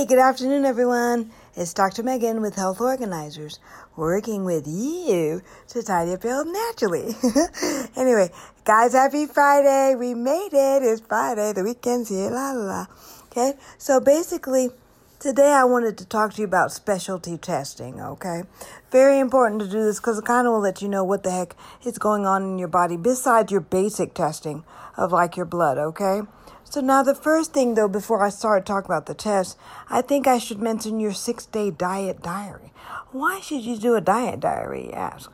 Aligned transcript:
Hey, 0.00 0.06
good 0.06 0.18
afternoon, 0.18 0.64
everyone. 0.64 1.30
It's 1.54 1.74
Dr. 1.74 2.02
Megan 2.02 2.40
with 2.40 2.54
Health 2.54 2.80
Organizers, 2.80 3.60
working 3.96 4.46
with 4.46 4.66
you 4.66 5.42
to 5.68 5.82
tidy 5.82 6.14
up 6.14 6.24
your 6.24 6.32
health 6.32 6.46
naturally. 6.50 7.14
anyway, 7.96 8.30
guys, 8.64 8.94
happy 8.94 9.26
Friday. 9.26 9.94
We 9.96 10.14
made 10.14 10.54
it. 10.54 10.82
It's 10.82 11.02
Friday. 11.02 11.52
The 11.52 11.62
weekend's 11.62 12.08
here. 12.08 12.30
La 12.30 12.52
la 12.52 12.64
la. 12.64 12.86
Okay, 13.26 13.58
so 13.76 14.00
basically, 14.00 14.70
today 15.18 15.52
I 15.52 15.64
wanted 15.64 15.98
to 15.98 16.06
talk 16.06 16.32
to 16.32 16.40
you 16.40 16.46
about 16.46 16.72
specialty 16.72 17.36
testing. 17.36 18.00
Okay, 18.00 18.44
very 18.90 19.18
important 19.18 19.60
to 19.60 19.68
do 19.68 19.84
this 19.84 20.00
because 20.00 20.18
it 20.18 20.24
kind 20.24 20.46
of 20.46 20.54
will 20.54 20.60
let 20.60 20.80
you 20.80 20.88
know 20.88 21.04
what 21.04 21.24
the 21.24 21.30
heck 21.30 21.54
is 21.84 21.98
going 21.98 22.24
on 22.24 22.42
in 22.42 22.58
your 22.58 22.68
body 22.68 22.96
besides 22.96 23.52
your 23.52 23.60
basic 23.60 24.14
testing 24.14 24.64
of 24.96 25.12
like 25.12 25.36
your 25.36 25.44
blood. 25.44 25.76
Okay. 25.76 26.22
So 26.70 26.80
now 26.80 27.02
the 27.02 27.16
first 27.16 27.52
thing 27.52 27.74
though, 27.74 27.88
before 27.88 28.22
I 28.22 28.28
start 28.28 28.64
talking 28.64 28.86
about 28.86 29.06
the 29.06 29.14
test, 29.14 29.58
I 29.88 30.02
think 30.02 30.28
I 30.28 30.38
should 30.38 30.60
mention 30.62 31.00
your 31.00 31.12
six 31.12 31.44
day 31.44 31.72
diet 31.72 32.22
diary. 32.22 32.72
Why 33.10 33.40
should 33.40 33.62
you 33.62 33.76
do 33.76 33.96
a 33.96 34.00
diet 34.00 34.38
diary, 34.38 34.86
you 34.86 34.92
ask? 34.92 35.32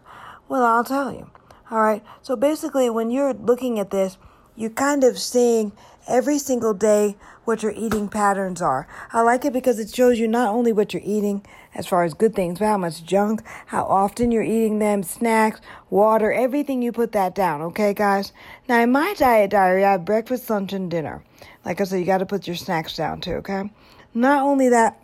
Well, 0.48 0.64
I'll 0.64 0.82
tell 0.82 1.12
you. 1.12 1.30
All 1.70 1.82
right. 1.82 2.02
So 2.22 2.36
basically, 2.36 2.88
when 2.88 3.10
you're 3.10 3.34
looking 3.34 3.78
at 3.78 3.90
this, 3.90 4.16
you're 4.54 4.70
kind 4.70 5.04
of 5.04 5.18
seeing 5.18 5.72
every 6.08 6.38
single 6.38 6.72
day 6.72 7.16
what 7.44 7.62
your 7.62 7.72
eating 7.72 8.08
patterns 8.08 8.62
are. 8.62 8.88
I 9.12 9.20
like 9.20 9.44
it 9.44 9.52
because 9.52 9.78
it 9.78 9.94
shows 9.94 10.18
you 10.18 10.28
not 10.28 10.48
only 10.48 10.72
what 10.72 10.94
you're 10.94 11.02
eating 11.04 11.44
as 11.76 11.86
far 11.86 12.04
as 12.04 12.14
good 12.14 12.34
things, 12.34 12.58
but 12.58 12.66
how 12.66 12.78
much 12.78 13.04
junk, 13.04 13.42
how 13.66 13.84
often 13.84 14.32
you're 14.32 14.42
eating 14.42 14.78
them, 14.78 15.02
snacks, 15.02 15.60
water, 15.90 16.32
everything 16.32 16.82
you 16.82 16.90
put 16.90 17.12
that 17.12 17.34
down, 17.34 17.60
okay, 17.60 17.92
guys? 17.92 18.32
Now, 18.66 18.80
in 18.80 18.90
my 18.90 19.14
diet 19.14 19.50
diary, 19.50 19.84
I 19.84 19.92
have 19.92 20.04
breakfast, 20.04 20.48
lunch, 20.50 20.72
and 20.72 20.90
dinner. 20.90 21.22
Like 21.64 21.80
I 21.80 21.84
said, 21.84 22.00
you 22.00 22.06
got 22.06 22.18
to 22.18 22.26
put 22.26 22.46
your 22.46 22.56
snacks 22.56 22.96
down 22.96 23.20
too, 23.20 23.34
okay? 23.34 23.70
Not 24.14 24.42
only 24.42 24.70
that, 24.70 25.00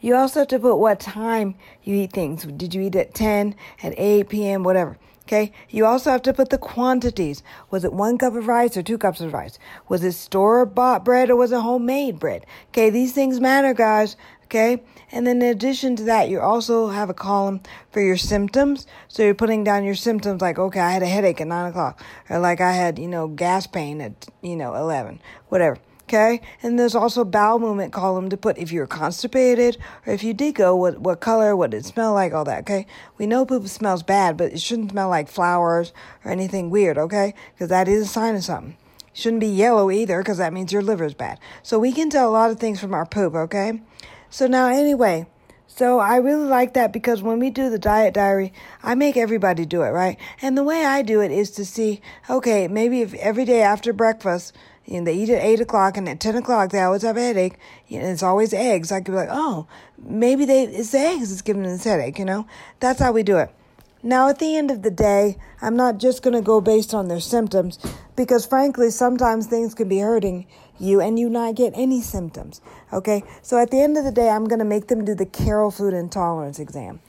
you 0.00 0.14
also 0.14 0.40
have 0.40 0.48
to 0.48 0.58
put 0.58 0.76
what 0.76 1.00
time 1.00 1.56
you 1.82 1.96
eat 1.96 2.12
things. 2.12 2.44
Did 2.44 2.74
you 2.74 2.82
eat 2.82 2.94
at 2.94 3.14
10, 3.14 3.54
at 3.82 3.94
8 3.96 4.28
p.m., 4.28 4.62
whatever. 4.62 4.98
Okay. 5.28 5.52
You 5.68 5.84
also 5.84 6.10
have 6.10 6.22
to 6.22 6.32
put 6.32 6.48
the 6.48 6.56
quantities. 6.56 7.42
Was 7.70 7.84
it 7.84 7.92
one 7.92 8.16
cup 8.16 8.34
of 8.34 8.46
rice 8.46 8.78
or 8.78 8.82
two 8.82 8.96
cups 8.96 9.20
of 9.20 9.34
rice? 9.34 9.58
Was 9.86 10.02
it 10.02 10.12
store 10.12 10.64
bought 10.64 11.04
bread 11.04 11.28
or 11.28 11.36
was 11.36 11.52
it 11.52 11.60
homemade 11.60 12.18
bread? 12.18 12.46
Okay. 12.68 12.88
These 12.88 13.12
things 13.12 13.38
matter, 13.38 13.74
guys. 13.74 14.16
Okay. 14.48 14.82
And 15.12 15.26
then 15.26 15.42
in 15.42 15.48
addition 15.50 15.94
to 15.96 16.04
that, 16.04 16.30
you 16.30 16.40
also 16.40 16.88
have 16.88 17.10
a 17.10 17.14
column 17.14 17.60
for 17.90 18.00
your 18.00 18.16
symptoms. 18.16 18.86
So 19.06 19.22
you're 19.22 19.34
putting 19.34 19.62
down 19.62 19.84
your 19.84 19.94
symptoms 19.94 20.40
like, 20.40 20.58
okay, 20.58 20.80
I 20.80 20.90
had 20.90 21.02
a 21.02 21.06
headache 21.06 21.42
at 21.42 21.46
nine 21.46 21.68
o'clock 21.68 22.02
or 22.30 22.38
like 22.38 22.62
I 22.62 22.72
had, 22.72 22.98
you 22.98 23.08
know, 23.08 23.28
gas 23.28 23.66
pain 23.66 24.00
at, 24.00 24.26
you 24.40 24.56
know, 24.56 24.74
11, 24.74 25.20
whatever. 25.50 25.76
Okay. 26.04 26.40
And 26.62 26.78
there's 26.78 26.94
also 26.94 27.26
bowel 27.26 27.58
movement 27.58 27.92
column 27.92 28.30
to 28.30 28.38
put 28.38 28.56
if 28.56 28.72
you're 28.72 28.86
constipated 28.86 29.76
or 30.06 30.14
if 30.14 30.24
you 30.24 30.32
did 30.32 30.54
go, 30.54 30.74
what, 30.74 30.98
what 30.98 31.20
color, 31.20 31.54
what 31.54 31.72
did 31.72 31.78
it 31.78 31.84
smell 31.84 32.14
like, 32.14 32.32
all 32.32 32.46
that. 32.46 32.60
Okay. 32.60 32.86
We 33.18 33.26
know 33.26 33.44
poop 33.44 33.68
smells 33.68 34.02
bad, 34.02 34.38
but 34.38 34.52
it 34.52 34.62
shouldn't 34.62 34.92
smell 34.92 35.10
like 35.10 35.28
flowers 35.28 35.92
or 36.24 36.30
anything 36.30 36.70
weird. 36.70 36.96
Okay. 36.96 37.34
Because 37.52 37.68
that 37.68 37.86
is 37.86 38.04
a 38.04 38.06
sign 38.06 38.34
of 38.34 38.44
something. 38.44 38.78
shouldn't 39.12 39.40
be 39.40 39.48
yellow 39.48 39.90
either 39.90 40.20
because 40.20 40.38
that 40.38 40.54
means 40.54 40.72
your 40.72 40.80
liver's 40.80 41.12
bad. 41.12 41.38
So 41.62 41.78
we 41.78 41.92
can 41.92 42.08
tell 42.08 42.30
a 42.30 42.32
lot 42.32 42.50
of 42.50 42.58
things 42.58 42.80
from 42.80 42.94
our 42.94 43.04
poop. 43.04 43.34
Okay. 43.34 43.82
So 44.30 44.46
now 44.46 44.68
anyway, 44.68 45.26
so 45.66 46.00
I 46.00 46.16
really 46.16 46.46
like 46.46 46.74
that 46.74 46.92
because 46.92 47.22
when 47.22 47.38
we 47.38 47.50
do 47.50 47.70
the 47.70 47.78
diet 47.78 48.14
diary, 48.14 48.52
I 48.82 48.94
make 48.94 49.16
everybody 49.16 49.64
do 49.64 49.82
it, 49.82 49.90
right? 49.90 50.18
And 50.42 50.56
the 50.56 50.64
way 50.64 50.84
I 50.84 51.02
do 51.02 51.20
it 51.20 51.30
is 51.30 51.50
to 51.52 51.64
see, 51.64 52.00
okay, 52.28 52.68
maybe 52.68 53.02
if 53.02 53.14
every 53.14 53.44
day 53.44 53.62
after 53.62 53.92
breakfast, 53.92 54.56
you 54.86 54.98
know, 54.98 55.04
they 55.04 55.14
eat 55.14 55.30
at 55.30 55.42
8 55.42 55.60
o'clock 55.60 55.96
and 55.96 56.08
at 56.08 56.18
10 56.18 56.36
o'clock 56.36 56.70
they 56.70 56.80
always 56.80 57.02
have 57.02 57.16
a 57.16 57.20
headache. 57.20 57.58
You 57.86 58.00
know, 58.00 58.06
it's 58.08 58.22
always 58.22 58.52
eggs. 58.52 58.90
I 58.90 59.00
could 59.00 59.12
be 59.12 59.18
like, 59.18 59.28
oh, 59.30 59.66
maybe 59.98 60.44
they 60.44 60.64
it's 60.64 60.90
the 60.90 60.98
eggs 60.98 61.30
that's 61.30 61.42
giving 61.42 61.62
them 61.62 61.72
this 61.72 61.84
headache, 61.84 62.18
you 62.18 62.24
know? 62.24 62.46
That's 62.80 63.00
how 63.00 63.12
we 63.12 63.22
do 63.22 63.36
it. 63.36 63.54
Now, 64.02 64.28
at 64.28 64.38
the 64.38 64.56
end 64.56 64.70
of 64.70 64.82
the 64.82 64.92
day, 64.92 65.36
I'm 65.60 65.76
not 65.76 65.98
just 65.98 66.22
going 66.22 66.34
to 66.34 66.40
go 66.40 66.60
based 66.60 66.94
on 66.94 67.08
their 67.08 67.20
symptoms 67.20 67.78
because, 68.14 68.46
frankly, 68.46 68.90
sometimes 68.90 69.46
things 69.46 69.74
can 69.74 69.88
be 69.88 69.98
hurting 69.98 70.46
you 70.80 71.00
and 71.00 71.18
you 71.18 71.28
not 71.28 71.54
get 71.54 71.72
any 71.76 72.00
symptoms. 72.00 72.60
Okay? 72.92 73.22
So, 73.42 73.58
at 73.58 73.70
the 73.70 73.80
end 73.80 73.96
of 73.96 74.04
the 74.04 74.12
day, 74.12 74.28
I'm 74.28 74.46
to 74.46 74.64
make 74.64 74.88
them 74.88 75.04
do 75.04 75.14
the 75.14 75.26
Carroll 75.26 75.70
Food 75.70 75.94
Intolerance 75.94 76.58
exam. 76.58 77.00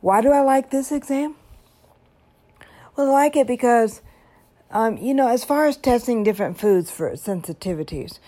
Why 0.00 0.20
do 0.20 0.30
I 0.30 0.40
like 0.40 0.70
this 0.70 0.92
exam? 0.92 1.36
Well, 2.96 3.10
I 3.10 3.12
like 3.12 3.36
it 3.36 3.46
because 3.46 4.00
um, 4.70 4.96
you 4.98 5.14
know, 5.14 5.28
as 5.28 5.44
far 5.44 5.66
as 5.66 5.76
testing 5.76 6.24
different 6.24 6.58
foods 6.58 6.90
for 6.90 7.10
sensitivities, 7.12 8.18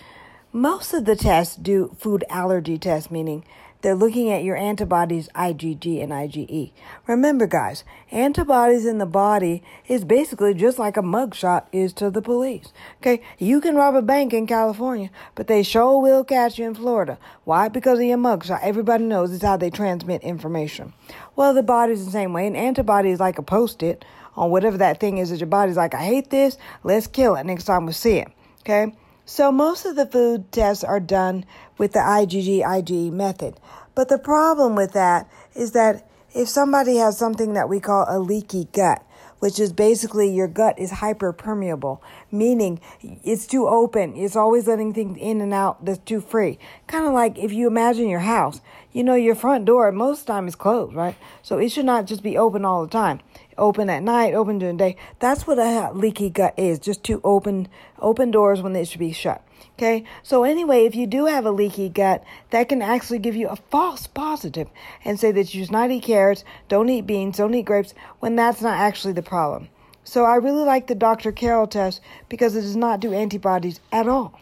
most 0.51 0.93
of 0.93 1.05
the 1.05 1.15
tests 1.15 1.55
do 1.55 1.95
food 1.99 2.23
allergy 2.29 2.77
tests, 2.77 3.11
meaning 3.11 3.43
they're 3.81 3.95
looking 3.95 4.31
at 4.31 4.43
your 4.43 4.57
antibodies 4.57 5.29
IgG 5.35 6.03
and 6.03 6.11
IgE. 6.11 6.71
Remember, 7.07 7.47
guys, 7.47 7.83
antibodies 8.11 8.85
in 8.85 8.97
the 8.97 9.05
body 9.05 9.63
is 9.87 10.03
basically 10.03 10.53
just 10.53 10.77
like 10.77 10.97
a 10.97 11.01
mugshot 11.01 11.65
is 11.71 11.93
to 11.93 12.09
the 12.09 12.21
police. 12.21 12.73
Okay, 12.97 13.21
you 13.37 13.61
can 13.61 13.75
rob 13.75 13.95
a 13.95 14.01
bank 14.01 14.33
in 14.33 14.47
California, 14.47 15.09
but 15.35 15.47
they 15.47 15.63
sure 15.63 16.01
will 16.01 16.23
catch 16.23 16.59
you 16.59 16.65
in 16.65 16.75
Florida. 16.75 17.17
Why? 17.45 17.69
Because 17.69 17.99
of 17.99 18.05
your 18.05 18.17
mugshot. 18.17 18.59
Everybody 18.61 19.05
knows 19.05 19.31
it's 19.33 19.43
how 19.43 19.57
they 19.57 19.69
transmit 19.69 20.21
information. 20.23 20.93
Well, 21.35 21.53
the 21.53 21.63
body's 21.63 22.05
the 22.05 22.11
same 22.11 22.33
way. 22.33 22.47
An 22.47 22.55
antibody 22.55 23.11
is 23.11 23.19
like 23.19 23.37
a 23.37 23.43
post-it 23.43 24.03
on 24.35 24.51
whatever 24.51 24.77
that 24.77 24.99
thing 24.99 25.17
is 25.17 25.29
that 25.29 25.39
your 25.39 25.47
body's 25.47 25.77
like, 25.77 25.93
I 25.93 26.03
hate 26.03 26.29
this, 26.29 26.57
let's 26.83 27.07
kill 27.07 27.35
it 27.35 27.45
next 27.45 27.63
time 27.65 27.85
we 27.85 27.93
see 27.93 28.17
it. 28.17 28.27
Okay? 28.61 28.93
So 29.29 29.51
most 29.51 29.85
of 29.85 29.95
the 29.95 30.07
food 30.07 30.51
tests 30.51 30.83
are 30.83 30.99
done 30.99 31.45
with 31.77 31.93
the 31.93 31.99
IgG 31.99 32.63
IgE 32.63 33.11
method. 33.11 33.59
But 33.93 34.09
the 34.09 34.17
problem 34.17 34.75
with 34.75 34.93
that 34.93 35.29
is 35.53 35.73
that 35.73 36.09
if 36.33 36.49
somebody 36.49 36.97
has 36.97 37.15
something 37.15 37.53
that 37.53 37.69
we 37.69 37.79
call 37.79 38.07
a 38.09 38.17
leaky 38.17 38.67
gut, 38.73 39.03
which 39.39 39.59
is 39.59 39.73
basically 39.73 40.29
your 40.29 40.47
gut 40.47 40.77
is 40.77 40.91
hyperpermeable, 40.91 41.99
meaning 42.31 42.79
it's 43.01 43.47
too 43.47 43.67
open. 43.67 44.15
It's 44.15 44.35
always 44.35 44.67
letting 44.67 44.93
things 44.93 45.17
in 45.19 45.41
and 45.41 45.53
out 45.53 45.83
that's 45.83 45.99
too 45.99 46.21
free. 46.21 46.59
Kind 46.87 47.05
of 47.05 47.13
like 47.13 47.37
if 47.37 47.51
you 47.51 47.67
imagine 47.67 48.07
your 48.07 48.19
house, 48.19 48.61
you 48.91 49.03
know, 49.03 49.15
your 49.15 49.35
front 49.35 49.65
door 49.65 49.91
most 49.91 50.21
of 50.21 50.25
the 50.27 50.33
time 50.33 50.47
is 50.47 50.55
closed, 50.55 50.95
right? 50.95 51.15
So 51.41 51.57
it 51.57 51.69
should 51.69 51.85
not 51.85 52.05
just 52.05 52.23
be 52.23 52.37
open 52.37 52.65
all 52.65 52.83
the 52.83 52.91
time. 52.91 53.21
Open 53.57 53.89
at 53.89 54.03
night, 54.03 54.33
open 54.33 54.57
during 54.57 54.77
the 54.77 54.91
day. 54.91 54.97
That's 55.19 55.45
what 55.45 55.59
a 55.59 55.91
leaky 55.93 56.29
gut 56.29 56.53
is. 56.57 56.79
Just 56.79 57.03
two 57.03 57.19
open, 57.23 57.67
open 57.99 58.31
doors 58.31 58.61
when 58.61 58.73
they 58.73 58.85
should 58.85 58.99
be 58.99 59.11
shut. 59.11 59.43
Okay. 59.77 60.03
So 60.23 60.43
anyway, 60.43 60.85
if 60.85 60.95
you 60.95 61.07
do 61.07 61.25
have 61.25 61.45
a 61.45 61.51
leaky 61.51 61.89
gut, 61.89 62.23
that 62.49 62.69
can 62.69 62.81
actually 62.81 63.19
give 63.19 63.35
you 63.35 63.47
a 63.47 63.55
false 63.55 64.07
positive 64.07 64.67
and 65.05 65.19
say 65.19 65.31
that 65.31 65.53
you 65.53 65.63
should 65.63 65.71
not 65.71 65.91
eat 65.91 66.03
carrots, 66.03 66.43
don't 66.67 66.89
eat 66.89 67.07
beans, 67.07 67.37
don't 67.37 67.53
eat 67.53 67.65
grapes, 67.65 67.93
when 68.19 68.35
that's 68.35 68.61
not 68.61 68.77
actually 68.77 69.13
the 69.13 69.21
problem. 69.21 69.69
So 70.03 70.25
I 70.25 70.35
really 70.35 70.63
like 70.63 70.87
the 70.87 70.95
Dr. 70.95 71.31
Carroll 71.31 71.67
test 71.67 72.01
because 72.29 72.55
it 72.55 72.61
does 72.61 72.75
not 72.75 72.99
do 72.99 73.13
antibodies 73.13 73.79
at 73.91 74.07
all. 74.07 74.39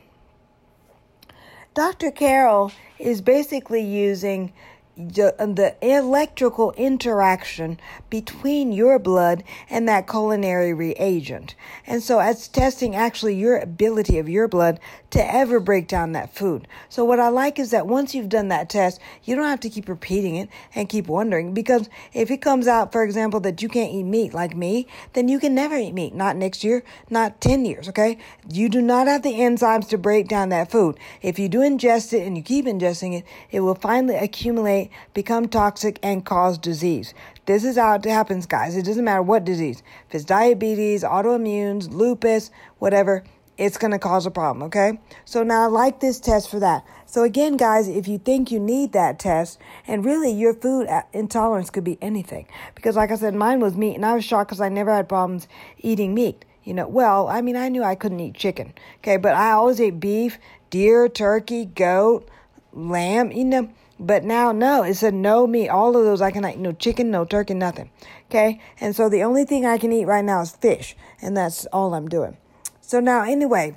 Dr. 1.73 2.09
Carroll 2.09 2.71
is 2.97 3.21
basically 3.21 3.81
using 3.83 4.53
the 4.97 5.75
electrical 5.81 6.71
interaction 6.71 7.79
between 8.09 8.71
your 8.71 8.97
blood 8.97 9.43
and 9.69 9.87
that 9.87 10.07
culinary 10.07 10.73
reagent. 10.73 11.53
And 11.85 12.01
so 12.01 12.19
it's 12.19 12.47
testing 12.47 12.95
actually 12.95 13.35
your 13.35 13.57
ability 13.57 14.17
of 14.17 14.27
your 14.27 14.47
blood 14.47 14.79
to 15.11 15.33
ever 15.33 15.59
break 15.59 15.87
down 15.87 16.13
that 16.13 16.33
food. 16.33 16.67
So 16.89 17.05
what 17.05 17.19
I 17.19 17.29
like 17.29 17.59
is 17.59 17.71
that 17.71 17.85
once 17.85 18.15
you've 18.15 18.27
done 18.27 18.47
that 18.47 18.69
test, 18.69 18.99
you 19.23 19.35
don't 19.35 19.45
have 19.45 19.59
to 19.61 19.69
keep 19.69 19.87
repeating 19.87 20.35
it 20.35 20.49
and 20.73 20.89
keep 20.89 21.07
wondering 21.07 21.53
because 21.53 21.89
if 22.13 22.31
it 22.31 22.37
comes 22.37 22.67
out, 22.67 22.91
for 22.91 23.03
example, 23.03 23.39
that 23.41 23.61
you 23.61 23.69
can't 23.69 23.93
eat 23.93 24.03
meat 24.03 24.33
like 24.33 24.55
me, 24.55 24.87
then 25.13 25.27
you 25.27 25.39
can 25.39 25.53
never 25.53 25.77
eat 25.77 25.93
meat. 25.93 26.15
Not 26.15 26.35
next 26.35 26.63
year, 26.63 26.83
not 27.09 27.39
10 27.39 27.65
years, 27.65 27.87
okay? 27.89 28.17
You 28.49 28.67
do 28.67 28.81
not 28.81 29.07
have 29.07 29.21
the 29.21 29.33
enzymes 29.33 29.87
to 29.89 29.97
break 29.97 30.27
down 30.27 30.49
that 30.49 30.71
food. 30.71 30.97
If 31.21 31.37
you 31.37 31.47
do 31.49 31.59
ingest 31.59 32.13
it 32.13 32.25
and 32.25 32.35
you 32.35 32.43
keep 32.43 32.65
ingesting 32.65 33.17
it, 33.17 33.25
it 33.51 33.59
will 33.59 33.75
finally 33.75 34.15
accumulate 34.15 34.86
become 35.13 35.47
toxic, 35.47 35.99
and 36.03 36.25
cause 36.25 36.57
disease. 36.57 37.13
This 37.45 37.63
is 37.63 37.77
how 37.77 37.95
it 37.95 38.05
happens, 38.05 38.45
guys. 38.45 38.75
It 38.75 38.85
doesn't 38.85 39.05
matter 39.05 39.21
what 39.21 39.45
disease. 39.45 39.81
If 40.09 40.15
it's 40.15 40.25
diabetes, 40.25 41.03
autoimmunes, 41.03 41.91
lupus, 41.91 42.51
whatever, 42.79 43.23
it's 43.57 43.77
going 43.77 43.91
to 43.91 43.99
cause 43.99 44.25
a 44.25 44.31
problem, 44.31 44.63
okay? 44.63 44.99
So 45.25 45.41
now 45.43 45.63
I 45.63 45.65
like 45.65 45.99
this 45.99 46.19
test 46.19 46.49
for 46.49 46.59
that. 46.59 46.85
So 47.07 47.23
again, 47.23 47.57
guys, 47.57 47.87
if 47.87 48.07
you 48.07 48.19
think 48.19 48.51
you 48.51 48.59
need 48.59 48.91
that 48.93 49.17
test, 49.17 49.59
and 49.87 50.05
really 50.05 50.31
your 50.31 50.53
food 50.53 50.87
intolerance 51.13 51.69
could 51.69 51.83
be 51.83 51.97
anything. 52.01 52.47
Because 52.75 52.95
like 52.95 53.11
I 53.11 53.15
said, 53.15 53.33
mine 53.33 53.59
was 53.59 53.75
meat, 53.75 53.95
and 53.95 54.05
I 54.05 54.13
was 54.13 54.23
shocked 54.23 54.49
because 54.49 54.61
I 54.61 54.69
never 54.69 54.93
had 54.93 55.09
problems 55.09 55.47
eating 55.79 56.13
meat. 56.13 56.45
You 56.63 56.73
know, 56.73 56.87
well, 56.87 57.29
I 57.29 57.41
mean, 57.41 57.55
I 57.55 57.69
knew 57.69 57.81
I 57.81 57.95
couldn't 57.95 58.19
eat 58.19 58.35
chicken, 58.35 58.73
okay? 58.97 59.15
But 59.17 59.35
I 59.35 59.51
always 59.51 59.79
ate 59.79 60.01
beef, 60.01 60.37
deer, 60.69 61.07
turkey, 61.07 61.65
goat, 61.65 62.29
lamb, 62.73 63.31
you 63.31 63.45
know. 63.45 63.69
But 63.99 64.23
now, 64.23 64.51
no, 64.51 64.83
it 64.83 64.93
said 64.95 65.13
no 65.13 65.47
meat. 65.47 65.69
All 65.69 65.97
of 65.97 66.05
those 66.05 66.21
I 66.21 66.31
can 66.31 66.45
eat. 66.45 66.57
No 66.57 66.71
chicken, 66.71 67.09
no 67.09 67.25
turkey, 67.25 67.55
nothing. 67.55 67.89
Okay? 68.29 68.61
And 68.79 68.95
so 68.95 69.09
the 69.09 69.23
only 69.23 69.43
thing 69.43 69.65
I 69.65 69.77
can 69.77 69.91
eat 69.91 70.05
right 70.05 70.23
now 70.23 70.41
is 70.41 70.51
fish. 70.51 70.95
And 71.21 71.35
that's 71.35 71.65
all 71.67 71.93
I'm 71.93 72.07
doing. 72.07 72.37
So 72.81 72.99
now, 72.99 73.23
anyway. 73.23 73.75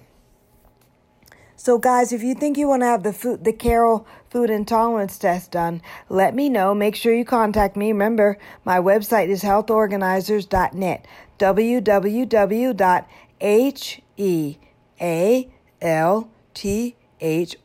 So, 1.56 1.78
guys, 1.78 2.12
if 2.12 2.22
you 2.22 2.34
think 2.34 2.56
you 2.56 2.68
want 2.68 2.82
to 2.82 2.86
have 2.86 3.02
the 3.02 3.12
food, 3.12 3.44
the 3.44 3.52
Carroll 3.52 4.06
food 4.30 4.48
intolerance 4.48 5.18
test 5.18 5.50
done, 5.50 5.82
let 6.08 6.34
me 6.34 6.48
know. 6.48 6.74
Make 6.74 6.96
sure 6.96 7.14
you 7.14 7.24
contact 7.24 7.76
me. 7.76 7.88
Remember, 7.88 8.38
my 8.64 8.78
website 8.78 9.28
is 9.28 9.42
healthorganizers.net. 9.42 11.06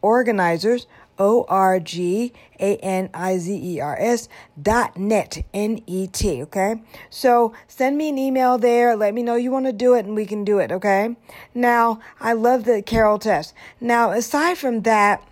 organizers 0.02 0.88
O 1.18 1.46
R 1.48 1.80
G 1.80 2.34
A 2.60 2.78
N 2.78 3.10
I 3.14 3.38
Z 3.38 3.54
E 3.54 3.80
R 3.80 3.98
S 4.00 4.28
dot 4.62 4.98
net, 4.98 5.46
N 5.54 5.82
E 5.88 6.08
T, 6.08 6.42
okay? 6.44 6.82
So 7.10 7.54
send 7.68 7.98
me 7.98 8.10
an 8.10 8.18
email 8.18 8.58
there. 8.58 8.96
Let 8.96 9.14
me 9.14 9.24
know 9.24 9.36
you 9.36 9.52
want 9.52 9.66
to 9.66 9.74
do 9.74 9.94
it 9.94 10.06
and 10.06 10.16
we 10.16 10.26
can 10.26 10.44
do 10.44 10.60
it, 10.60 10.72
okay? 10.72 11.16
Now, 11.54 12.00
I 12.20 12.34
love 12.34 12.66
the 12.66 12.82
Carroll 12.82 13.20
test. 13.20 13.54
Now, 13.80 14.12
aside 14.12 14.58
from 14.58 14.82
that, 14.82 15.24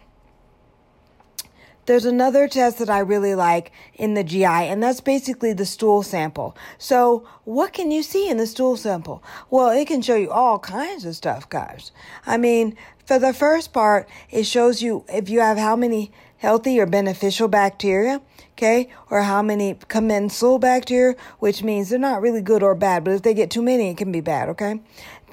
there's 1.86 2.06
another 2.06 2.48
test 2.48 2.80
that 2.80 2.90
I 2.90 3.00
really 3.00 3.36
like 3.36 3.72
in 3.96 4.14
the 4.14 4.24
GI, 4.24 4.46
and 4.46 4.82
that's 4.82 5.02
basically 5.02 5.54
the 5.54 5.66
stool 5.66 6.04
sample. 6.04 6.56
So, 6.78 7.28
what 7.44 7.74
can 7.74 7.92
you 7.92 8.04
see 8.04 8.30
in 8.30 8.38
the 8.38 8.48
stool 8.48 8.78
sample? 8.78 9.24
Well, 9.50 9.70
it 9.70 9.88
can 9.88 10.02
show 10.02 10.16
you 10.16 10.32
all 10.32 10.60
kinds 10.60 11.06
of 11.06 11.16
stuff, 11.16 11.50
guys. 11.50 11.92
I 12.26 12.38
mean, 12.38 12.78
for 13.06 13.20
the 13.20 13.34
first 13.34 13.74
part, 13.74 14.08
it 14.30 14.46
shows 14.46 14.82
you 14.82 15.04
if 15.10 15.30
you 15.30 15.42
have 15.42 15.58
how 15.58 15.76
many 15.76 16.12
healthy 16.38 16.80
or 16.80 16.86
beneficial 16.86 17.48
bacteria, 17.48 18.22
okay, 18.52 18.90
or 19.10 19.22
how 19.22 19.42
many 19.42 19.78
commensal 19.88 20.60
bacteria, 20.60 21.16
which 21.40 21.64
means 21.64 21.90
they're 21.90 22.00
not 22.00 22.22
really 22.22 22.42
good 22.42 22.62
or 22.62 22.76
bad, 22.76 23.04
but 23.04 23.12
if 23.12 23.22
they 23.22 23.34
get 23.34 23.50
too 23.50 23.62
many, 23.62 23.90
it 23.90 23.98
can 23.98 24.12
be 24.12 24.22
bad, 24.22 24.50
okay? 24.50 24.80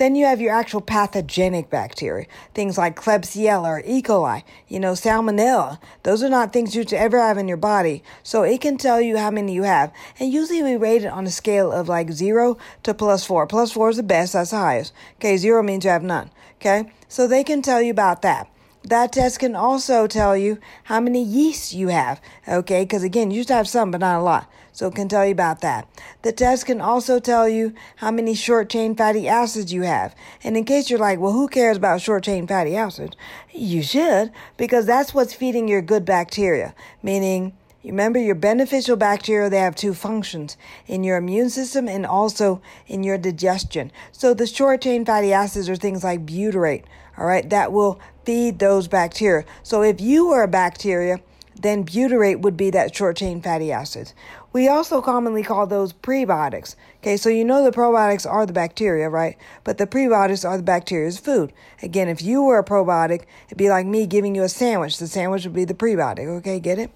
Then 0.01 0.15
you 0.15 0.25
have 0.25 0.41
your 0.41 0.55
actual 0.55 0.81
pathogenic 0.81 1.69
bacteria, 1.69 2.27
things 2.55 2.79
like 2.79 2.97
Klebsiella 2.97 3.69
or 3.69 3.83
E. 3.85 4.01
coli, 4.01 4.45
you 4.67 4.81
know, 4.81 4.93
Salmonella. 4.93 5.79
Those 6.05 6.23
are 6.23 6.31
not 6.31 6.55
things 6.55 6.75
you 6.75 6.85
should 6.85 6.95
ever 6.95 7.19
have 7.19 7.37
in 7.37 7.49
your 7.49 7.59
body. 7.59 8.03
So 8.23 8.43
it 8.43 8.63
can 8.63 8.79
tell 8.79 8.99
you 8.99 9.19
how 9.19 9.31
many 9.31 9.53
you 9.53 9.65
have. 9.65 9.93
And 10.19 10.33
usually 10.33 10.63
we 10.63 10.77
rate 10.77 11.05
it 11.05 11.09
on 11.09 11.27
a 11.27 11.31
scale 11.31 11.71
of 11.71 11.87
like 11.87 12.13
zero 12.13 12.57
to 12.85 12.95
plus 12.95 13.27
four. 13.27 13.47
Plus 13.47 13.73
four 13.73 13.91
is 13.91 13.99
the 13.99 14.03
best, 14.03 14.33
that's 14.33 14.53
the 14.53 14.57
highest. 14.57 14.95
Okay, 15.17 15.37
zero 15.37 15.63
means 15.63 15.85
you 15.85 15.91
have 15.91 16.03
none. 16.03 16.31
Okay, 16.55 16.91
so 17.07 17.29
they 17.29 17.45
can 17.45 17.61
tell 17.61 17.83
you 17.83 17.91
about 17.91 18.23
that. 18.23 18.51
That 18.83 19.13
test 19.13 19.39
can 19.41 19.55
also 19.55 20.07
tell 20.07 20.37
you 20.37 20.59
how 20.85 21.01
many 21.01 21.23
yeasts 21.23 21.75
you 21.75 21.89
have. 21.89 22.21
Okay, 22.49 22.83
because 22.83 23.03
again, 23.03 23.31
you 23.31 23.45
to 23.45 23.55
have 23.55 23.69
some, 23.69 23.91
but 23.91 24.01
not 24.01 24.19
a 24.19 24.23
lot. 24.23 24.51
So 24.73 24.87
it 24.87 24.95
can 24.95 25.09
tell 25.09 25.27
you 25.27 25.33
about 25.33 25.61
that. 25.61 25.87
The 26.23 26.33
test 26.33 26.67
can 26.67 26.81
also 26.81 27.19
tell 27.19 27.49
you 27.49 27.75
how 27.97 28.11
many 28.11 28.35
short 28.35 28.71
chain 28.71 28.95
fatty 28.95 29.29
acids 29.29 29.73
you 29.73 29.83
have. 29.83 30.15
And 30.43 30.57
in 30.57 30.65
case 30.65 30.89
you're 30.89 30.99
like, 30.99 31.19
well, 31.19 31.33
who 31.33 31.49
cares 31.49 31.77
about 31.77 32.01
short 32.01 32.25
chain 32.25 32.47
fatty 32.47 32.77
acids? 32.77 33.17
You 33.53 33.83
should, 33.83 34.33
because 34.57 34.87
that's 34.87 35.13
what's 35.13 35.35
feeding 35.35 35.69
your 35.69 35.83
good 35.83 36.05
bacteria, 36.05 36.75
meaning 37.03 37.53
Remember, 37.83 38.19
your 38.19 38.35
beneficial 38.35 38.97
bacteria, 38.97 39.49
they 39.49 39.57
have 39.57 39.75
two 39.75 39.95
functions 39.95 40.59
in 40.87 41.03
your 41.03 41.17
immune 41.17 41.49
system 41.49 41.89
and 41.89 42.05
also 42.05 42.61
in 42.87 43.03
your 43.03 43.17
digestion. 43.17 43.91
So 44.13 44.35
the 44.35 44.47
short 44.47 44.83
chain 44.83 45.07
fatty 45.07 45.33
acids 45.33 45.67
are 45.67 45.77
things 45.77 46.05
like 46.05 46.27
butyrate, 46.27 46.85
all 47.17 47.27
right, 47.27 47.49
that 47.49 47.73
will 47.73 47.99
feed 48.25 48.59
those 48.59 48.89
bacteria. 48.89 49.45
So 49.63 49.83
if 49.83 50.01
you 50.01 50.29
were 50.29 50.43
a 50.43 50.49
bacteria, 50.49 51.21
then 51.61 51.85
butyrate 51.85 52.41
would 52.41 52.57
be 52.57 52.71
that 52.71 52.95
short 52.95 53.17
chain 53.17 53.43
fatty 53.43 53.71
acids. 53.71 54.15
We 54.53 54.69
also 54.69 55.01
commonly 55.01 55.43
call 55.43 55.67
those 55.67 55.93
prebiotics. 55.93 56.75
Okay, 56.99 57.17
so 57.17 57.29
you 57.29 57.45
know 57.45 57.63
the 57.63 57.71
probiotics 57.71 58.29
are 58.29 58.47
the 58.47 58.53
bacteria, 58.53 59.09
right? 59.09 59.37
But 59.63 59.79
the 59.79 59.87
prebiotics 59.87 60.49
are 60.49 60.57
the 60.57 60.63
bacteria's 60.63 61.19
food. 61.19 61.53
Again, 61.83 62.09
if 62.09 62.23
you 62.23 62.43
were 62.43 62.59
a 62.59 62.65
probiotic, 62.65 63.25
it'd 63.47 63.59
be 63.59 63.71
like 63.71 63.87
me 63.87 64.07
giving 64.07 64.35
you 64.35 64.43
a 64.43 64.49
sandwich. 64.49 64.99
The 64.99 65.07
sandwich 65.07 65.45
would 65.45 65.55
be 65.55 65.65
the 65.65 65.75
prebiotic. 65.75 66.27
Okay, 66.39 66.59
get 66.61 66.79
it? 66.79 66.91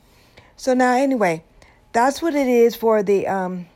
So 0.57 0.75
now, 0.75 0.95
anyway, 0.95 1.45
that's 1.93 2.21
what 2.21 2.35
it 2.35 2.49
is 2.49 2.75
for 2.75 3.03
the 3.03 3.27
um, 3.27 3.67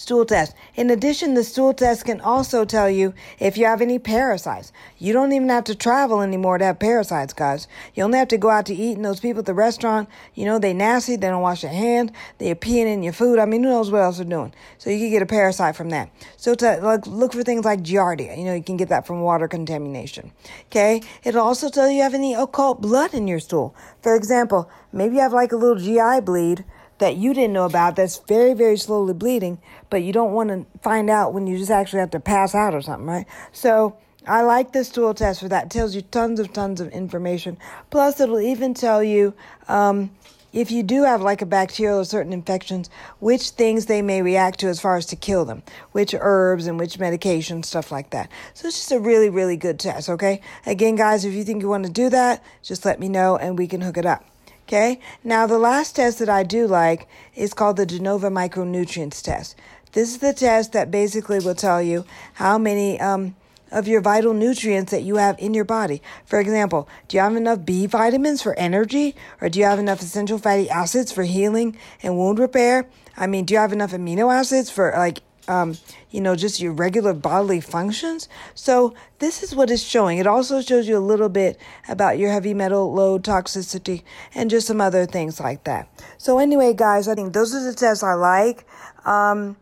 stool 0.00 0.24
test. 0.24 0.54
In 0.76 0.88
addition, 0.88 1.34
the 1.34 1.44
stool 1.44 1.74
test 1.74 2.06
can 2.06 2.22
also 2.22 2.64
tell 2.64 2.88
you 2.88 3.12
if 3.38 3.58
you 3.58 3.66
have 3.66 3.82
any 3.82 3.98
parasites. 3.98 4.72
You 4.96 5.12
don't 5.12 5.32
even 5.32 5.50
have 5.50 5.64
to 5.64 5.74
travel 5.74 6.22
anymore 6.22 6.56
to 6.56 6.64
have 6.64 6.78
parasites, 6.78 7.34
guys. 7.34 7.68
You 7.94 8.04
only 8.04 8.18
have 8.18 8.28
to 8.28 8.38
go 8.38 8.48
out 8.48 8.64
to 8.66 8.74
eat, 8.74 8.96
and 8.96 9.04
those 9.04 9.20
people 9.20 9.40
at 9.40 9.46
the 9.46 9.52
restaurant, 9.52 10.08
you 10.34 10.46
know, 10.46 10.58
they 10.58 10.72
nasty, 10.72 11.16
they 11.16 11.28
don't 11.28 11.42
wash 11.42 11.60
their 11.60 11.70
hands, 11.70 12.12
they're 12.38 12.54
peeing 12.54 12.86
in 12.86 13.02
your 13.02 13.12
food. 13.12 13.38
I 13.38 13.44
mean, 13.44 13.62
who 13.62 13.68
knows 13.68 13.90
what 13.90 14.00
else 14.00 14.16
they're 14.16 14.24
doing? 14.24 14.54
So 14.78 14.88
you 14.88 14.98
can 14.98 15.10
get 15.10 15.20
a 15.20 15.26
parasite 15.26 15.76
from 15.76 15.90
that. 15.90 16.08
So 16.38 16.54
to 16.54 16.78
like, 16.78 17.06
look 17.06 17.34
for 17.34 17.42
things 17.42 17.66
like 17.66 17.82
Giardia. 17.82 18.38
You 18.38 18.44
know, 18.44 18.54
you 18.54 18.62
can 18.62 18.78
get 18.78 18.88
that 18.88 19.06
from 19.06 19.20
water 19.20 19.48
contamination. 19.48 20.32
Okay? 20.68 21.02
It'll 21.24 21.44
also 21.44 21.68
tell 21.68 21.90
you 21.90 21.96
you 21.96 22.02
have 22.02 22.14
any 22.14 22.32
occult 22.32 22.80
blood 22.80 23.12
in 23.12 23.28
your 23.28 23.40
stool. 23.40 23.74
For 24.00 24.14
example, 24.14 24.70
maybe 24.94 25.16
you 25.16 25.20
have 25.20 25.34
like 25.34 25.52
a 25.52 25.56
little 25.56 25.76
GI 25.76 26.24
bleed 26.24 26.64
that 27.00 27.16
you 27.16 27.34
didn't 27.34 27.52
know 27.52 27.64
about 27.64 27.96
that's 27.96 28.18
very, 28.28 28.54
very 28.54 28.76
slowly 28.76 29.12
bleeding, 29.12 29.58
but 29.90 30.02
you 30.02 30.12
don't 30.12 30.32
want 30.32 30.50
to 30.50 30.66
find 30.80 31.10
out 31.10 31.34
when 31.34 31.46
you 31.46 31.58
just 31.58 31.70
actually 31.70 32.00
have 32.00 32.10
to 32.10 32.20
pass 32.20 32.54
out 32.54 32.74
or 32.74 32.80
something, 32.80 33.06
right? 33.06 33.26
So 33.52 33.96
I 34.26 34.42
like 34.42 34.72
this 34.72 34.88
stool 34.88 35.14
test 35.14 35.40
for 35.40 35.48
that. 35.48 35.64
It 35.66 35.70
tells 35.70 35.94
you 35.94 36.02
tons 36.02 36.38
of 36.38 36.52
tons 36.52 36.80
of 36.80 36.88
information. 36.92 37.58
Plus, 37.90 38.20
it'll 38.20 38.40
even 38.40 38.74
tell 38.74 39.02
you 39.02 39.34
um, 39.66 40.10
if 40.52 40.70
you 40.70 40.82
do 40.82 41.04
have 41.04 41.22
like 41.22 41.40
a 41.40 41.46
bacterial 41.46 42.00
or 42.00 42.04
certain 42.04 42.32
infections, 42.32 42.90
which 43.18 43.50
things 43.50 43.86
they 43.86 44.02
may 44.02 44.20
react 44.20 44.60
to 44.60 44.66
as 44.68 44.78
far 44.80 44.96
as 44.96 45.06
to 45.06 45.16
kill 45.16 45.44
them, 45.46 45.62
which 45.92 46.14
herbs 46.18 46.66
and 46.66 46.78
which 46.78 46.98
medications, 46.98 47.64
stuff 47.64 47.90
like 47.90 48.10
that. 48.10 48.30
So 48.52 48.68
it's 48.68 48.76
just 48.76 48.92
a 48.92 49.00
really, 49.00 49.30
really 49.30 49.56
good 49.56 49.78
test, 49.78 50.10
okay? 50.10 50.42
Again, 50.66 50.96
guys, 50.96 51.24
if 51.24 51.32
you 51.32 51.44
think 51.44 51.62
you 51.62 51.68
want 51.68 51.86
to 51.86 51.92
do 51.92 52.10
that, 52.10 52.44
just 52.62 52.84
let 52.84 53.00
me 53.00 53.08
know 53.08 53.36
and 53.36 53.56
we 53.56 53.66
can 53.66 53.80
hook 53.80 53.96
it 53.96 54.04
up. 54.06 54.24
Okay, 54.70 55.00
now 55.24 55.48
the 55.48 55.58
last 55.58 55.96
test 55.96 56.20
that 56.20 56.28
I 56.28 56.44
do 56.44 56.68
like 56.68 57.08
is 57.34 57.52
called 57.52 57.76
the 57.76 57.84
Genova 57.84 58.30
micronutrients 58.30 59.20
test. 59.20 59.56
This 59.94 60.10
is 60.10 60.18
the 60.18 60.32
test 60.32 60.74
that 60.74 60.92
basically 60.92 61.40
will 61.40 61.56
tell 61.56 61.82
you 61.82 62.04
how 62.34 62.56
many 62.56 63.00
um, 63.00 63.34
of 63.72 63.88
your 63.88 64.00
vital 64.00 64.32
nutrients 64.32 64.92
that 64.92 65.02
you 65.02 65.16
have 65.16 65.36
in 65.40 65.54
your 65.54 65.64
body. 65.64 66.00
For 66.24 66.38
example, 66.38 66.88
do 67.08 67.16
you 67.16 67.20
have 67.20 67.34
enough 67.34 67.64
B 67.64 67.86
vitamins 67.86 68.42
for 68.42 68.56
energy? 68.56 69.16
Or 69.40 69.48
do 69.48 69.58
you 69.58 69.64
have 69.64 69.80
enough 69.80 70.02
essential 70.02 70.38
fatty 70.38 70.70
acids 70.70 71.10
for 71.10 71.24
healing 71.24 71.76
and 72.00 72.16
wound 72.16 72.38
repair? 72.38 72.86
I 73.16 73.26
mean, 73.26 73.46
do 73.46 73.54
you 73.54 73.58
have 73.58 73.72
enough 73.72 73.90
amino 73.90 74.32
acids 74.32 74.70
for 74.70 74.92
like 74.96 75.18
um, 75.48 75.76
you 76.10 76.20
know, 76.20 76.36
just 76.36 76.60
your 76.60 76.72
regular 76.72 77.12
bodily 77.12 77.60
functions. 77.60 78.28
So 78.54 78.94
this 79.18 79.42
is 79.42 79.54
what 79.54 79.70
it's 79.70 79.82
showing. 79.82 80.18
It 80.18 80.26
also 80.26 80.62
shows 80.62 80.88
you 80.88 80.96
a 80.96 81.00
little 81.00 81.28
bit 81.28 81.58
about 81.88 82.18
your 82.18 82.30
heavy 82.30 82.54
metal 82.54 82.92
load 82.92 83.24
toxicity 83.24 84.02
and 84.34 84.50
just 84.50 84.66
some 84.66 84.80
other 84.80 85.06
things 85.06 85.40
like 85.40 85.64
that. 85.64 85.88
So 86.18 86.38
anyway, 86.38 86.74
guys, 86.74 87.08
I 87.08 87.14
think 87.14 87.32
those 87.32 87.54
are 87.54 87.62
the 87.62 87.74
tests 87.74 88.02
I 88.02 88.14
like. 88.14 88.66
Um, 89.04 89.56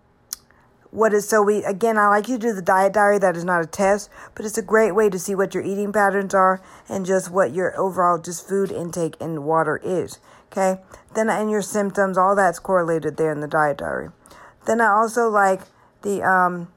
what 0.90 1.12
is 1.12 1.28
so 1.28 1.42
we 1.42 1.62
again 1.64 1.98
i 1.98 2.08
like 2.08 2.28
you 2.28 2.38
to 2.38 2.48
do 2.48 2.54
the 2.54 2.62
diet 2.62 2.94
diary 2.94 3.18
that 3.18 3.36
is 3.36 3.44
not 3.44 3.62
a 3.62 3.66
test 3.66 4.08
but 4.34 4.46
it's 4.46 4.56
a 4.56 4.62
great 4.62 4.92
way 4.92 5.10
to 5.10 5.18
see 5.18 5.34
what 5.34 5.52
your 5.52 5.62
eating 5.62 5.92
patterns 5.92 6.32
are 6.32 6.62
and 6.88 7.04
just 7.04 7.30
what 7.30 7.52
your 7.52 7.78
overall 7.78 8.16
just 8.18 8.48
food 8.48 8.72
intake 8.72 9.14
and 9.20 9.44
water 9.44 9.78
is 9.84 10.18
okay 10.50 10.80
then 11.14 11.28
and 11.28 11.50
your 11.50 11.60
symptoms 11.60 12.16
all 12.16 12.34
that's 12.34 12.58
correlated 12.58 13.18
there 13.18 13.30
in 13.32 13.40
the 13.40 13.48
diet 13.48 13.76
diary 13.76 14.08
then 14.68 14.82
I 14.82 14.88
also 14.88 15.30
like 15.30 15.62
the 16.02 16.22
um, 16.22 16.68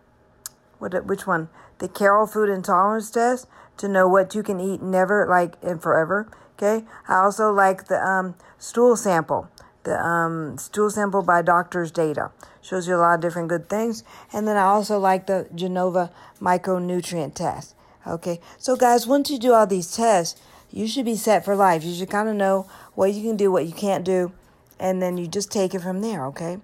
what 0.79 1.05
which 1.05 1.27
one? 1.27 1.49
The 1.79 1.89
Carroll 1.89 2.25
Food 2.25 2.49
Intolerance 2.49 3.11
Test 3.11 3.47
to 3.77 3.89
know 3.89 4.07
what 4.07 4.33
you 4.33 4.43
can 4.43 4.59
eat 4.59 4.81
never 4.81 5.27
like 5.27 5.55
and 5.61 5.81
forever. 5.81 6.27
Okay. 6.55 6.85
I 7.07 7.15
also 7.15 7.51
like 7.51 7.87
the 7.87 7.99
um, 8.01 8.35
stool 8.57 8.95
sample. 8.95 9.49
The 9.83 9.99
um, 9.99 10.57
stool 10.57 10.89
sample 10.89 11.23
by 11.23 11.41
Doctor's 11.41 11.91
Data 11.91 12.31
shows 12.61 12.87
you 12.87 12.95
a 12.95 12.97
lot 12.97 13.15
of 13.15 13.21
different 13.21 13.49
good 13.49 13.67
things. 13.67 14.03
And 14.31 14.47
then 14.47 14.55
I 14.55 14.63
also 14.63 14.99
like 14.99 15.27
the 15.27 15.49
Genova 15.53 16.11
micronutrient 16.39 17.33
test. 17.33 17.75
Okay. 18.07 18.39
So 18.57 18.75
guys, 18.75 19.05
once 19.05 19.29
you 19.29 19.39
do 19.39 19.53
all 19.53 19.67
these 19.67 19.93
tests, 19.95 20.39
you 20.69 20.87
should 20.87 21.05
be 21.05 21.15
set 21.15 21.43
for 21.43 21.55
life. 21.55 21.83
You 21.83 21.93
should 21.93 22.09
kind 22.09 22.29
of 22.29 22.35
know 22.35 22.69
what 22.93 23.13
you 23.13 23.23
can 23.23 23.35
do, 23.35 23.51
what 23.51 23.65
you 23.65 23.73
can't 23.73 24.05
do, 24.05 24.31
and 24.79 25.01
then 25.01 25.17
you 25.17 25.27
just 25.27 25.51
take 25.51 25.73
it 25.73 25.81
from 25.81 26.01
there. 26.01 26.25
Okay. 26.27 26.59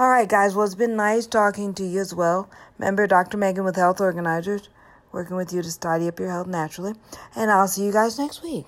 All 0.00 0.08
right, 0.08 0.26
guys. 0.26 0.54
Well, 0.54 0.64
it's 0.64 0.74
been 0.74 0.96
nice 0.96 1.26
talking 1.26 1.74
to 1.74 1.84
you 1.84 2.00
as 2.00 2.14
well. 2.14 2.48
Remember, 2.78 3.06
Dr. 3.06 3.36
Megan 3.36 3.64
with 3.64 3.76
Health 3.76 4.00
Organizers, 4.00 4.70
working 5.12 5.36
with 5.36 5.52
you 5.52 5.60
to 5.60 5.70
study 5.70 6.08
up 6.08 6.18
your 6.18 6.30
health 6.30 6.46
naturally. 6.46 6.94
And 7.36 7.50
I'll 7.50 7.68
see 7.68 7.84
you 7.84 7.92
guys 7.92 8.18
next 8.18 8.42
week. 8.42 8.64